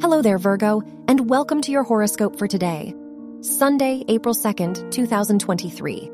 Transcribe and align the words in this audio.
Hello 0.00 0.22
there, 0.22 0.38
Virgo, 0.38 0.80
and 1.08 1.28
welcome 1.28 1.60
to 1.60 1.72
your 1.72 1.82
horoscope 1.82 2.38
for 2.38 2.46
today, 2.46 2.94
Sunday, 3.40 4.04
April 4.06 4.32
2nd, 4.32 4.92
2023. 4.92 6.10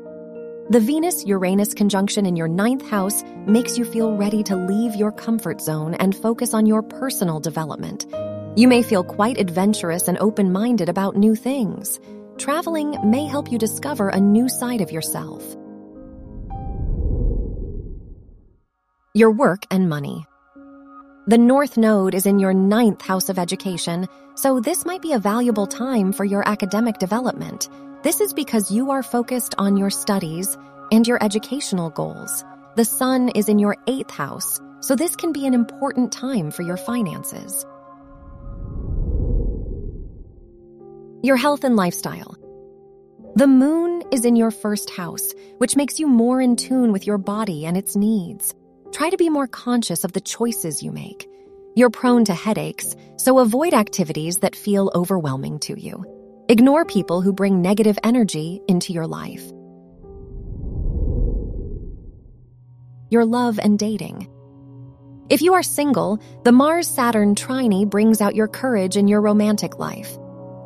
The 0.71 0.79
Venus 0.79 1.23
Uranus 1.23 1.75
conjunction 1.75 2.25
in 2.25 2.35
your 2.35 2.47
ninth 2.47 2.89
house 2.89 3.23
makes 3.45 3.77
you 3.77 3.85
feel 3.85 4.17
ready 4.17 4.41
to 4.41 4.55
leave 4.55 4.95
your 4.95 5.11
comfort 5.11 5.61
zone 5.61 5.93
and 5.93 6.15
focus 6.15 6.55
on 6.55 6.65
your 6.65 6.81
personal 6.81 7.39
development. 7.39 8.07
You 8.55 8.67
may 8.67 8.81
feel 8.81 9.03
quite 9.03 9.39
adventurous 9.39 10.07
and 10.07 10.17
open 10.17 10.51
minded 10.51 10.89
about 10.89 11.15
new 11.15 11.35
things. 11.35 11.99
Traveling 12.39 12.97
may 13.07 13.27
help 13.27 13.51
you 13.51 13.59
discover 13.59 14.09
a 14.09 14.19
new 14.19 14.49
side 14.49 14.81
of 14.81 14.91
yourself. 14.91 15.43
Your 19.13 19.29
work 19.29 19.67
and 19.69 19.87
money. 19.87 20.25
The 21.27 21.39
North 21.39 21.75
Node 21.75 22.13
is 22.13 22.27
in 22.27 22.37
your 22.37 22.53
ninth 22.53 23.01
house 23.01 23.29
of 23.29 23.39
education, 23.39 24.07
so 24.35 24.59
this 24.59 24.85
might 24.85 25.01
be 25.01 25.13
a 25.13 25.17
valuable 25.17 25.65
time 25.65 26.13
for 26.13 26.23
your 26.23 26.47
academic 26.47 26.99
development. 26.99 27.67
This 28.03 28.21
is 28.21 28.31
because 28.31 28.69
you 28.69 28.91
are 28.91 29.01
focused 29.01 29.55
on 29.57 29.75
your 29.75 29.89
studies 29.89 30.55
and 30.91 31.07
your 31.07 31.17
educational 31.23 31.89
goals. 31.89 32.45
The 32.75 32.85
Sun 32.85 33.29
is 33.29 33.49
in 33.49 33.57
your 33.57 33.75
eighth 33.87 34.11
house, 34.11 34.61
so 34.81 34.95
this 34.95 35.15
can 35.15 35.31
be 35.31 35.47
an 35.47 35.55
important 35.55 36.11
time 36.11 36.51
for 36.51 36.61
your 36.61 36.77
finances. 36.77 37.65
Your 41.23 41.37
health 41.37 41.63
and 41.63 41.75
lifestyle. 41.75 42.37
The 43.35 43.47
Moon 43.47 44.03
is 44.11 44.25
in 44.25 44.35
your 44.35 44.51
first 44.51 44.91
house, 44.91 45.33
which 45.57 45.75
makes 45.75 45.99
you 45.99 46.05
more 46.05 46.39
in 46.39 46.55
tune 46.55 46.91
with 46.91 47.07
your 47.07 47.17
body 47.17 47.65
and 47.65 47.75
its 47.75 47.95
needs. 47.95 48.53
Try 48.91 49.09
to 49.09 49.17
be 49.17 49.29
more 49.29 49.47
conscious 49.47 50.03
of 50.03 50.13
the 50.13 50.21
choices 50.21 50.81
you 50.83 50.91
make. 50.91 51.27
You're 51.75 51.89
prone 51.89 52.23
to 52.25 52.33
headaches, 52.33 52.95
so 53.17 53.39
avoid 53.39 53.73
activities 53.73 54.39
that 54.39 54.55
feel 54.55 54.91
overwhelming 54.95 55.59
to 55.59 55.79
you. 55.79 56.05
Ignore 56.47 56.85
people 56.85 57.21
who 57.21 57.33
bring 57.33 57.61
negative 57.61 57.97
energy 58.03 58.61
into 58.67 58.93
your 58.93 59.07
life. 59.07 59.43
Your 63.09 63.25
love 63.25 63.59
and 63.59 63.77
dating. 63.77 64.29
If 65.29 65.41
you 65.41 65.55
are 65.55 65.63
single, 65.63 66.21
the 66.43 66.51
Mars 66.51 66.87
Saturn 66.87 67.35
trine 67.35 67.89
brings 67.89 68.21
out 68.21 68.35
your 68.35 68.47
courage 68.47 68.95
in 68.95 69.07
your 69.07 69.21
romantic 69.21 69.79
life. 69.79 70.17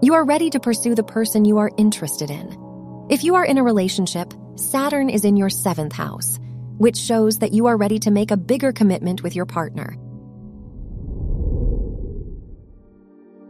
You 0.02 0.14
are 0.16 0.26
ready 0.26 0.50
to 0.52 0.60
pursue 0.60 0.96
the 0.96 1.04
person 1.04 1.46
you 1.46 1.58
are 1.60 1.72
interested 1.78 2.30
in. 2.30 3.08
If 3.10 3.24
you 3.24 3.36
are 3.36 3.46
in 3.46 3.58
a 3.58 3.64
relationship, 3.64 4.34
Saturn 4.56 5.10
is 5.10 5.26
in 5.26 5.38
your 5.38 5.50
seventh 5.50 5.94
house 5.94 6.39
which 6.80 6.98
shows 6.98 7.38
that 7.40 7.52
you 7.52 7.68
are 7.68 7.78
ready 7.78 8.00
to 8.00 8.10
make 8.10 8.32
a 8.32 8.38
bigger 8.38 8.72
commitment 8.72 9.22
with 9.22 9.36
your 9.36 9.46
partner. 9.46 9.96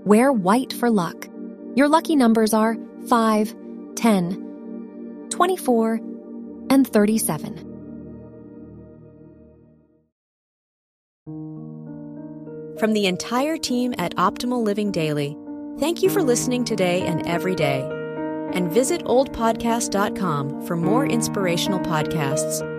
Wear 0.04 0.34
white 0.34 0.74
for 0.74 0.90
luck. 0.90 1.28
Your 1.76 1.88
lucky 1.88 2.16
numbers 2.16 2.54
are 2.56 2.76
5, 3.08 3.56
10, 3.96 5.28
24, 5.30 6.00
and 6.72 6.88
37. 6.88 7.66
From 12.80 12.94
the 12.94 13.06
entire 13.06 13.58
team 13.58 13.94
at 14.00 14.16
Optimal 14.16 14.64
Living 14.64 14.92
Daily, 14.92 15.38
thank 15.78 16.02
you 16.02 16.10
for 16.10 16.24
listening 16.24 16.64
today 16.64 17.02
and 17.02 17.28
every 17.28 17.54
day. 17.54 17.82
And 18.54 18.72
visit 18.72 19.04
oldpodcast.com 19.04 20.66
for 20.66 20.76
more 20.76 21.06
inspirational 21.06 21.80
podcasts. 21.82 22.79